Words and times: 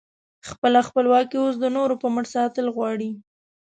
خپله 0.49 0.79
خپلواکي 0.87 1.37
اوس 1.39 1.55
د 1.59 1.65
نورو 1.77 1.95
په 2.01 2.07
مټ 2.13 2.25
ساتل 2.35 2.65
غواړې؟ 2.75 3.11